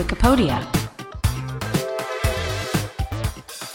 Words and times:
Wikipedia. 0.00 0.66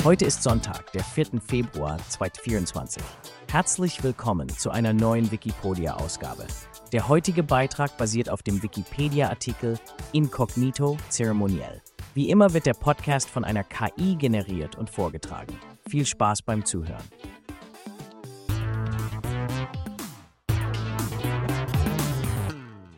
Heute 0.03 0.25
ist 0.25 0.41
Sonntag, 0.41 0.91
der 0.93 1.03
4. 1.03 1.39
Februar 1.39 1.99
2024. 2.09 3.03
Herzlich 3.51 4.03
willkommen 4.03 4.49
zu 4.49 4.71
einer 4.71 4.91
neuen 4.91 5.31
Wikipedia-Ausgabe. 5.31 6.47
Der 6.91 7.07
heutige 7.09 7.43
Beitrag 7.43 7.95
basiert 7.99 8.31
auf 8.31 8.41
dem 8.41 8.63
Wikipedia-Artikel 8.63 9.77
Incognito 10.13 10.97
Zeremoniell. 11.09 11.83
Wie 12.15 12.31
immer 12.31 12.55
wird 12.55 12.65
der 12.65 12.73
Podcast 12.73 13.29
von 13.29 13.45
einer 13.45 13.63
KI 13.63 14.15
generiert 14.15 14.75
und 14.77 14.89
vorgetragen. 14.89 15.55
Viel 15.87 16.07
Spaß 16.07 16.41
beim 16.41 16.65
Zuhören. 16.65 17.03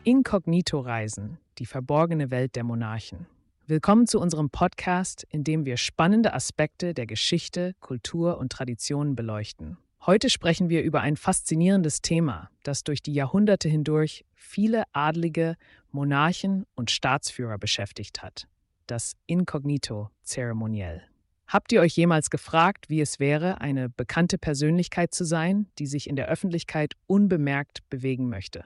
Inkognito-Reisen, 0.08 1.36
die 1.58 1.66
verborgene 1.66 2.30
Welt 2.30 2.56
der 2.56 2.64
Monarchen. 2.64 3.26
Willkommen 3.66 4.06
zu 4.06 4.18
unserem 4.18 4.48
Podcast, 4.48 5.26
in 5.28 5.44
dem 5.44 5.66
wir 5.66 5.76
spannende 5.76 6.32
Aspekte 6.32 6.94
der 6.94 7.04
Geschichte, 7.04 7.74
Kultur 7.80 8.38
und 8.38 8.50
Traditionen 8.50 9.16
beleuchten. 9.16 9.76
Heute 10.06 10.30
sprechen 10.30 10.70
wir 10.70 10.82
über 10.82 11.02
ein 11.02 11.18
faszinierendes 11.18 12.00
Thema, 12.00 12.48
das 12.62 12.84
durch 12.84 13.02
die 13.02 13.12
Jahrhunderte 13.12 13.68
hindurch 13.68 14.24
viele 14.34 14.84
Adlige, 14.94 15.56
Monarchen 15.90 16.64
und 16.74 16.90
Staatsführer 16.90 17.58
beschäftigt 17.58 18.22
hat. 18.22 18.48
Das 18.86 19.12
Inkognito 19.26 20.08
zeremoniell. 20.22 21.02
Habt 21.46 21.70
ihr 21.70 21.82
euch 21.82 21.94
jemals 21.94 22.30
gefragt, 22.30 22.88
wie 22.88 23.02
es 23.02 23.20
wäre, 23.20 23.60
eine 23.60 23.90
bekannte 23.90 24.38
Persönlichkeit 24.38 25.12
zu 25.12 25.24
sein, 25.24 25.66
die 25.78 25.86
sich 25.86 26.08
in 26.08 26.16
der 26.16 26.28
Öffentlichkeit 26.28 26.94
unbemerkt 27.06 27.86
bewegen 27.90 28.30
möchte? 28.30 28.64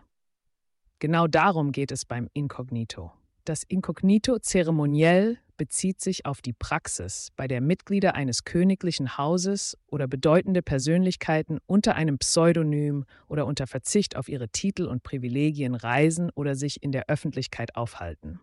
Genau 1.02 1.26
darum 1.26 1.72
geht 1.72 1.90
es 1.90 2.04
beim 2.04 2.28
Inkognito. 2.32 3.10
Das 3.44 3.64
Inkognito 3.64 4.38
zeremoniell 4.38 5.38
bezieht 5.56 6.00
sich 6.00 6.26
auf 6.26 6.40
die 6.42 6.52
Praxis, 6.52 7.32
bei 7.34 7.48
der 7.48 7.60
Mitglieder 7.60 8.14
eines 8.14 8.44
königlichen 8.44 9.18
Hauses 9.18 9.76
oder 9.88 10.06
bedeutende 10.06 10.62
Persönlichkeiten 10.62 11.58
unter 11.66 11.96
einem 11.96 12.18
Pseudonym 12.18 13.04
oder 13.26 13.46
unter 13.46 13.66
Verzicht 13.66 14.14
auf 14.14 14.28
ihre 14.28 14.48
Titel 14.50 14.84
und 14.84 15.02
Privilegien 15.02 15.74
reisen 15.74 16.30
oder 16.36 16.54
sich 16.54 16.84
in 16.84 16.92
der 16.92 17.08
Öffentlichkeit 17.08 17.74
aufhalten. 17.74 18.38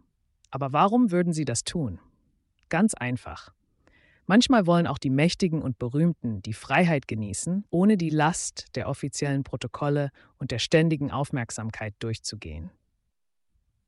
Aber 0.51 0.73
warum 0.73 1.11
würden 1.11 1.31
sie 1.31 1.45
das 1.45 1.63
tun? 1.63 1.97
Ganz 2.67 2.93
einfach. 2.93 3.53
Manchmal 4.29 4.67
wollen 4.67 4.85
auch 4.85 4.99
die 4.99 5.09
Mächtigen 5.09 5.59
und 5.59 5.79
Berühmten 5.79 6.43
die 6.43 6.53
Freiheit 6.53 7.07
genießen, 7.07 7.65
ohne 7.71 7.97
die 7.97 8.11
Last 8.11 8.67
der 8.75 8.87
offiziellen 8.87 9.43
Protokolle 9.43 10.11
und 10.37 10.51
der 10.51 10.59
ständigen 10.59 11.09
Aufmerksamkeit 11.09 11.95
durchzugehen. 11.97 12.69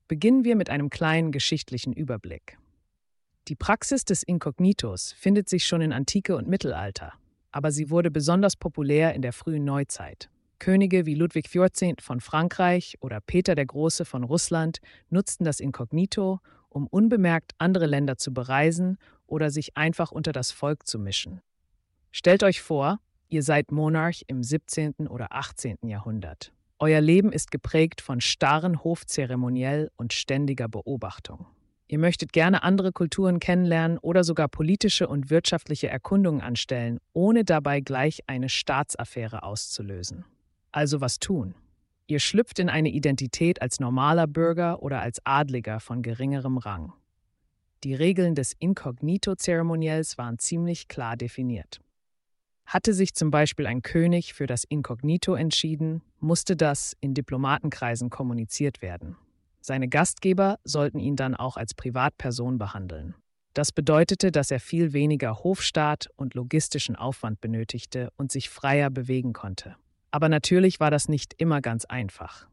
Beginnen 0.08 0.44
wir 0.44 0.56
mit 0.56 0.72
einem 0.72 0.90
kleinen 0.90 1.32
geschichtlichen 1.32 1.94
Überblick. 1.94 2.58
Die 3.50 3.56
Praxis 3.56 4.04
des 4.04 4.24
Inkognitos 4.24 5.12
findet 5.12 5.48
sich 5.48 5.68
schon 5.68 5.82
in 5.82 5.94
Antike 5.94 6.36
und 6.36 6.48
Mittelalter, 6.48 7.14
aber 7.52 7.72
sie 7.72 7.92
wurde 7.92 8.10
besonders 8.10 8.56
populär 8.56 9.14
in 9.14 9.22
der 9.22 9.34
frühen 9.34 9.64
Neuzeit. 9.64 10.32
Könige 10.58 11.06
wie 11.06 11.14
Ludwig 11.14 11.52
XIV. 11.52 11.98
von 12.00 12.20
Frankreich 12.20 12.98
oder 13.00 13.22
Peter 13.22 13.54
der 13.54 13.68
Große 13.68 14.06
von 14.06 14.24
Russland 14.24 14.80
nutzten 15.12 15.46
das 15.46 15.60
Inkognito, 15.60 16.40
um 16.70 16.88
unbemerkt 16.88 17.52
andere 17.60 17.86
Länder 17.86 18.18
zu 18.18 18.34
bereisen 18.34 18.98
oder 19.32 19.50
sich 19.50 19.78
einfach 19.78 20.12
unter 20.12 20.34
das 20.34 20.52
Volk 20.52 20.86
zu 20.86 21.00
mischen. 21.00 21.42
Stellt 22.12 22.44
euch 22.44 22.62
vor, 22.62 23.00
ihr 23.30 23.42
seid 23.42 23.72
Monarch 23.72 24.24
im 24.28 24.44
17. 24.44 25.08
oder 25.08 25.32
18. 25.32 25.78
Jahrhundert. 25.84 26.52
Euer 26.78 27.00
Leben 27.00 27.32
ist 27.32 27.52
geprägt 27.52 28.02
von 28.02 28.22
starren 28.22 28.84
Hofzeremoniell 28.84 29.90
und 29.96 30.14
ständiger 30.14 30.68
Beobachtung. 30.68 31.46
Ihr 31.88 32.00
möchtet 32.00 32.34
gerne 32.34 32.64
andere 32.64 32.92
Kulturen 32.92 33.40
kennenlernen 33.40 33.98
oder 33.98 34.24
sogar 34.24 34.48
politische 34.48 35.08
und 35.08 35.30
wirtschaftliche 35.30 35.90
Erkundungen 35.90 36.42
anstellen, 36.42 37.00
ohne 37.14 37.44
dabei 37.44 37.82
gleich 37.82 38.22
eine 38.28 38.50
Staatsaffäre 38.50 39.44
auszulösen. 39.44 40.26
Also 40.72 41.02
was 41.02 41.20
tun? 41.20 41.54
Ihr 42.08 42.20
schlüpft 42.20 42.60
in 42.60 42.70
eine 42.70 42.90
Identität 42.90 43.62
als 43.62 43.80
normaler 43.80 44.28
Bürger 44.28 44.82
oder 44.82 45.02
als 45.02 45.20
Adliger 45.26 45.80
von 45.80 46.02
geringerem 46.02 46.58
Rang. 46.58 46.94
Die 47.84 47.96
Regeln 47.96 48.36
des 48.36 48.54
Inkognito-Zeremoniells 48.60 50.20
waren 50.20 50.38
ziemlich 50.38 50.88
klar 50.88 51.18
definiert. 51.18 51.80
Hatte 52.66 52.94
sich 52.94 53.16
zum 53.16 53.32
Beispiel 53.32 53.66
ein 53.66 53.82
König 53.82 54.34
für 54.34 54.46
das 54.46 54.64
Inkognito 54.64 55.34
entschieden, 55.34 56.04
musste 56.20 56.56
das 56.56 56.96
in 57.02 57.16
Diplomatenkreisen 57.16 58.12
kommuniziert 58.12 58.84
werden. 58.84 59.18
Seine 59.62 59.88
Gastgeber 59.88 60.60
sollten 60.64 61.00
ihn 61.00 61.16
dann 61.16 61.36
auch 61.36 61.58
als 61.58 61.74
Privatperson 61.74 62.60
behandeln. 62.60 63.16
Das 63.54 63.72
bedeutete, 63.72 64.32
dass 64.32 64.52
er 64.52 64.60
viel 64.60 64.94
weniger 64.94 65.44
Hofstaat 65.44 66.08
und 66.16 66.36
logistischen 66.36 66.96
Aufwand 66.96 67.42
benötigte 67.42 68.12
und 68.16 68.32
sich 68.32 68.50
freier 68.50 68.90
bewegen 68.90 69.34
konnte. 69.34 69.76
Aber 70.12 70.30
natürlich 70.30 70.80
war 70.80 70.92
das 70.92 71.10
nicht 71.10 71.34
immer 71.38 71.62
ganz 71.62 71.86
einfach. 71.86 72.48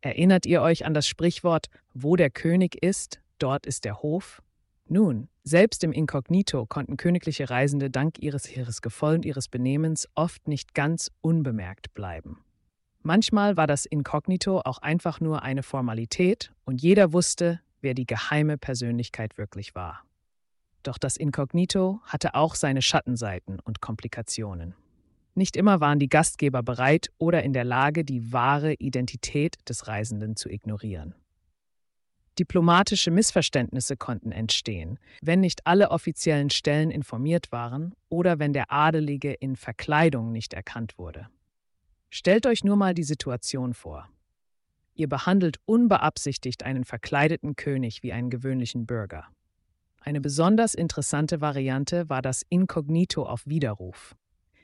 Erinnert 0.00 0.46
ihr 0.46 0.62
euch 0.62 0.86
an 0.86 0.94
das 0.94 1.06
Sprichwort, 1.06 1.66
wo 1.94 2.16
der 2.16 2.30
König 2.30 2.82
ist, 2.82 3.20
dort 3.38 3.66
ist 3.66 3.84
der 3.84 4.02
Hof? 4.02 4.40
Nun, 4.92 5.28
selbst 5.42 5.84
im 5.84 5.92
Inkognito 5.92 6.66
konnten 6.66 6.98
königliche 6.98 7.48
Reisende 7.48 7.88
dank 7.88 8.18
ihres 8.18 8.46
Heeresgefolge 8.46 9.16
und 9.16 9.24
ihres 9.24 9.48
Benehmens 9.48 10.06
oft 10.14 10.46
nicht 10.48 10.74
ganz 10.74 11.10
unbemerkt 11.22 11.94
bleiben. 11.94 12.44
Manchmal 13.00 13.56
war 13.56 13.66
das 13.66 13.86
Inkognito 13.86 14.60
auch 14.60 14.76
einfach 14.76 15.18
nur 15.18 15.44
eine 15.44 15.62
Formalität 15.62 16.52
und 16.66 16.82
jeder 16.82 17.14
wusste, 17.14 17.62
wer 17.80 17.94
die 17.94 18.04
geheime 18.04 18.58
Persönlichkeit 18.58 19.38
wirklich 19.38 19.74
war. 19.74 20.02
Doch 20.82 20.98
das 20.98 21.16
Inkognito 21.16 22.00
hatte 22.04 22.34
auch 22.34 22.54
seine 22.54 22.82
Schattenseiten 22.82 23.60
und 23.60 23.80
Komplikationen. 23.80 24.74
Nicht 25.34 25.56
immer 25.56 25.80
waren 25.80 26.00
die 26.00 26.10
Gastgeber 26.10 26.62
bereit 26.62 27.10
oder 27.16 27.42
in 27.42 27.54
der 27.54 27.64
Lage, 27.64 28.04
die 28.04 28.30
wahre 28.30 28.74
Identität 28.74 29.56
des 29.70 29.86
Reisenden 29.88 30.36
zu 30.36 30.50
ignorieren. 30.50 31.14
Diplomatische 32.38 33.10
Missverständnisse 33.10 33.96
konnten 33.96 34.32
entstehen, 34.32 34.98
wenn 35.20 35.40
nicht 35.40 35.66
alle 35.66 35.90
offiziellen 35.90 36.48
Stellen 36.48 36.90
informiert 36.90 37.52
waren 37.52 37.94
oder 38.08 38.38
wenn 38.38 38.54
der 38.54 38.72
Adelige 38.72 39.32
in 39.32 39.54
Verkleidung 39.56 40.32
nicht 40.32 40.54
erkannt 40.54 40.96
wurde. 40.96 41.28
Stellt 42.08 42.46
euch 42.46 42.64
nur 42.64 42.76
mal 42.76 42.94
die 42.94 43.04
Situation 43.04 43.74
vor. 43.74 44.08
Ihr 44.94 45.08
behandelt 45.08 45.58
unbeabsichtigt 45.64 46.62
einen 46.62 46.84
verkleideten 46.84 47.56
König 47.56 48.02
wie 48.02 48.12
einen 48.12 48.30
gewöhnlichen 48.30 48.86
Bürger. 48.86 49.26
Eine 50.00 50.20
besonders 50.20 50.74
interessante 50.74 51.40
Variante 51.40 52.08
war 52.08 52.22
das 52.22 52.42
Inkognito 52.48 53.24
auf 53.24 53.46
Widerruf. 53.46 54.14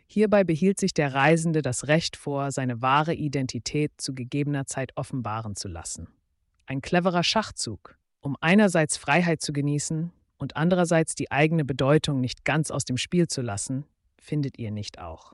Hierbei 0.06 0.42
behielt 0.42 0.80
sich 0.80 0.94
der 0.94 1.14
Reisende 1.14 1.62
das 1.62 1.86
Recht 1.86 2.16
vor, 2.16 2.50
seine 2.50 2.80
wahre 2.80 3.14
Identität 3.14 3.92
zu 3.98 4.14
gegebener 4.14 4.66
Zeit 4.66 4.96
offenbaren 4.96 5.54
zu 5.54 5.68
lassen. 5.68 6.08
Ein 6.68 6.82
cleverer 6.82 7.22
Schachzug, 7.22 7.96
um 8.20 8.36
einerseits 8.42 8.98
Freiheit 8.98 9.40
zu 9.40 9.54
genießen 9.54 10.12
und 10.36 10.56
andererseits 10.58 11.14
die 11.14 11.30
eigene 11.30 11.64
Bedeutung 11.64 12.20
nicht 12.20 12.44
ganz 12.44 12.70
aus 12.70 12.84
dem 12.84 12.98
Spiel 12.98 13.26
zu 13.26 13.40
lassen, 13.40 13.86
findet 14.20 14.58
ihr 14.58 14.70
nicht 14.70 14.98
auch. 14.98 15.32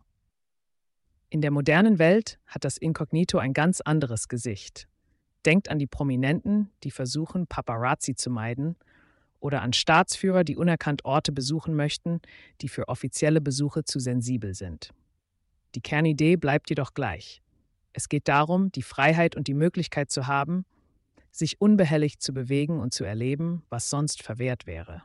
In 1.31 1.41
der 1.41 1.51
modernen 1.51 1.99
Welt 1.99 2.39
hat 2.47 2.63
das 2.63 2.77
Inkognito 2.77 3.39
ein 3.39 3.53
ganz 3.53 3.81
anderes 3.81 4.29
Gesicht. 4.29 4.87
Denkt 5.45 5.71
an 5.71 5.81
die 5.81 5.89
Prominenten, 5.89 6.71
die 6.85 6.93
versuchen, 6.93 7.49
Paparazzi 7.49 8.15
zu 8.15 8.31
meiden, 8.31 8.77
oder 9.41 9.61
an 9.63 9.73
Staatsführer, 9.73 10.45
die 10.45 10.57
unerkannt 10.57 11.05
Orte 11.05 11.33
besuchen 11.33 11.75
möchten, 11.75 12.21
die 12.61 12.69
für 12.69 12.87
offizielle 12.87 13.41
Besuche 13.41 13.83
zu 13.83 13.99
sensibel 13.99 14.55
sind. 14.55 14.91
Die 15.75 15.81
Kernidee 15.81 16.37
bleibt 16.37 16.71
jedoch 16.71 16.95
gleich. 16.95 17.43
Es 17.93 18.09
geht 18.09 18.29
darum, 18.29 18.71
die 18.71 18.83
Freiheit 18.83 19.35
und 19.35 19.49
die 19.49 19.55
Möglichkeit 19.55 20.13
zu 20.13 20.29
haben, 20.29 20.65
sich 21.37 21.61
unbehelligt 21.61 22.23
zu 22.23 22.33
bewegen 22.33 22.81
und 22.81 22.95
zu 22.95 23.05
erleben, 23.05 23.63
was 23.69 23.91
sonst 23.91 24.23
verwehrt 24.23 24.67
wäre. 24.67 25.03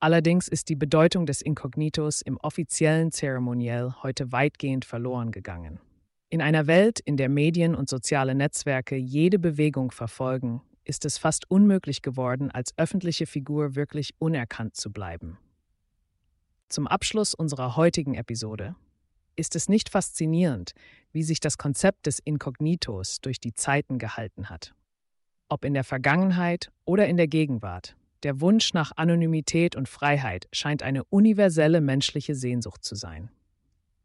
Allerdings 0.00 0.48
ist 0.48 0.68
die 0.68 0.76
Bedeutung 0.76 1.24
des 1.24 1.40
Inkognitos 1.40 2.20
im 2.20 2.36
offiziellen 2.36 3.10
Zeremoniell 3.10 3.94
heute 4.02 4.32
weitgehend 4.32 4.84
verloren 4.84 5.30
gegangen. 5.32 5.80
In 6.28 6.42
einer 6.42 6.66
Welt, 6.66 7.00
in 7.00 7.16
der 7.16 7.28
Medien 7.28 7.74
und 7.74 7.88
soziale 7.88 8.34
Netzwerke 8.34 8.96
jede 8.96 9.38
Bewegung 9.38 9.90
verfolgen, 9.90 10.60
ist 10.84 11.06
es 11.06 11.16
fast 11.16 11.50
unmöglich 11.50 12.02
geworden, 12.02 12.50
als 12.50 12.76
öffentliche 12.76 13.26
Figur 13.26 13.74
wirklich 13.74 14.14
unerkannt 14.18 14.76
zu 14.76 14.92
bleiben. 14.92 15.38
Zum 16.68 16.86
Abschluss 16.86 17.34
unserer 17.34 17.76
heutigen 17.76 18.14
Episode 18.14 18.74
ist 19.36 19.56
es 19.56 19.68
nicht 19.68 19.88
faszinierend, 19.88 20.72
wie 21.12 21.22
sich 21.22 21.40
das 21.40 21.56
Konzept 21.56 22.06
des 22.06 22.18
Inkognitos 22.18 23.20
durch 23.20 23.40
die 23.40 23.54
Zeiten 23.54 23.98
gehalten 23.98 24.50
hat. 24.50 24.74
Ob 25.48 25.64
in 25.64 25.74
der 25.74 25.84
Vergangenheit 25.84 26.70
oder 26.84 27.06
in 27.06 27.16
der 27.16 27.28
Gegenwart, 27.28 27.96
der 28.22 28.40
Wunsch 28.40 28.72
nach 28.72 28.92
Anonymität 28.96 29.76
und 29.76 29.88
Freiheit 29.88 30.48
scheint 30.52 30.82
eine 30.82 31.04
universelle 31.04 31.80
menschliche 31.80 32.34
Sehnsucht 32.34 32.82
zu 32.82 32.94
sein. 32.94 33.30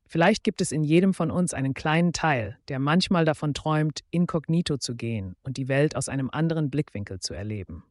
Vielleicht 0.06 0.44
gibt 0.44 0.59
es 0.59 0.71
in 0.71 0.83
jedem 0.83 1.13
von 1.13 1.31
uns 1.31 1.53
einen 1.53 1.74
kleinen 1.74 2.13
Teil, 2.13 2.57
der 2.68 2.80
manchmal 2.80 3.25
davon 3.25 3.53
träumt, 3.53 4.01
inkognito 4.09 4.77
zu 4.77 4.95
gehen 4.95 5.36
und 5.44 5.57
die 5.57 5.68
Welt 5.68 5.95
aus 5.95 6.09
einem 6.09 6.30
anderen 6.31 6.69
Blickwinkel 6.69 7.19
zu 7.19 7.33
erleben. 7.33 7.83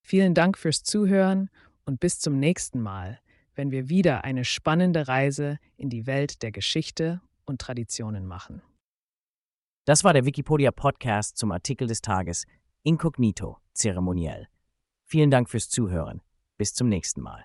Vielen 0.00 0.34
Dank 0.34 0.56
fürs 0.56 0.82
Zuhören 0.82 1.50
und 1.84 2.00
bis 2.00 2.18
zum 2.18 2.38
nächsten 2.40 2.80
Mal, 2.80 3.20
wenn 3.54 3.70
wir 3.70 3.88
wieder 3.88 4.24
eine 4.24 4.44
spannende 4.44 5.06
Reise 5.06 5.58
in 5.76 5.90
die 5.90 6.06
Welt 6.06 6.42
der 6.42 6.50
Geschichte 6.50 7.20
und 7.44 7.60
Traditionen 7.60 8.26
machen. 8.26 8.62
Das 9.86 10.02
war 10.02 10.12
der 10.12 10.24
Wikipedia 10.24 10.72
Podcast 10.72 11.36
zum 11.36 11.52
Artikel 11.52 11.86
des 11.86 12.02
Tages 12.02 12.44
Inkognito 12.82 13.58
zeremoniell. 13.72 14.48
Vielen 15.04 15.30
Dank 15.30 15.48
fürs 15.48 15.68
Zuhören. 15.68 16.22
Bis 16.58 16.74
zum 16.74 16.88
nächsten 16.88 17.20
Mal. 17.20 17.44